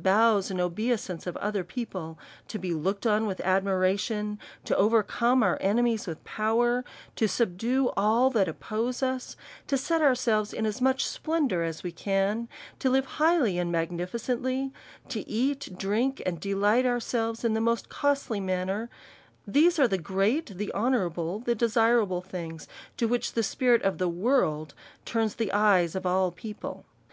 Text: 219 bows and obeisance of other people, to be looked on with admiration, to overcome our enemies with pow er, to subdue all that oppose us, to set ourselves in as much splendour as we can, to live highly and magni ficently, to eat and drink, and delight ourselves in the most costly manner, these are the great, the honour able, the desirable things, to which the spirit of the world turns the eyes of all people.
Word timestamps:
219 0.00 0.14
bows 0.36 0.50
and 0.52 0.60
obeisance 0.60 1.26
of 1.26 1.36
other 1.38 1.64
people, 1.64 2.16
to 2.46 2.56
be 2.56 2.72
looked 2.72 3.04
on 3.04 3.26
with 3.26 3.40
admiration, 3.40 4.38
to 4.64 4.76
overcome 4.76 5.42
our 5.42 5.58
enemies 5.60 6.06
with 6.06 6.22
pow 6.22 6.60
er, 6.60 6.84
to 7.16 7.26
subdue 7.26 7.90
all 7.96 8.30
that 8.30 8.46
oppose 8.46 9.02
us, 9.02 9.36
to 9.66 9.76
set 9.76 10.00
ourselves 10.00 10.52
in 10.52 10.64
as 10.64 10.80
much 10.80 11.04
splendour 11.04 11.64
as 11.64 11.82
we 11.82 11.90
can, 11.90 12.48
to 12.78 12.88
live 12.88 13.06
highly 13.18 13.58
and 13.58 13.72
magni 13.72 14.06
ficently, 14.06 14.70
to 15.08 15.28
eat 15.28 15.66
and 15.66 15.78
drink, 15.78 16.22
and 16.24 16.38
delight 16.38 16.86
ourselves 16.86 17.44
in 17.44 17.54
the 17.54 17.60
most 17.60 17.88
costly 17.88 18.38
manner, 18.38 18.88
these 19.48 19.80
are 19.80 19.88
the 19.88 19.98
great, 19.98 20.56
the 20.58 20.72
honour 20.74 21.08
able, 21.08 21.40
the 21.40 21.56
desirable 21.56 22.22
things, 22.22 22.68
to 22.96 23.08
which 23.08 23.32
the 23.32 23.42
spirit 23.42 23.82
of 23.82 23.98
the 23.98 24.08
world 24.08 24.74
turns 25.04 25.34
the 25.34 25.50
eyes 25.52 25.96
of 25.96 26.06
all 26.06 26.30
people. 26.30 26.84